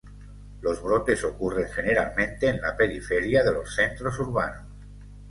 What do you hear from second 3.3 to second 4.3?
de los centros